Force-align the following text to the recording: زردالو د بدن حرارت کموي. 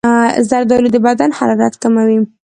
زردالو 0.49 0.89
د 0.93 0.97
بدن 1.07 1.29
حرارت 1.39 1.73
کموي. 1.81 2.17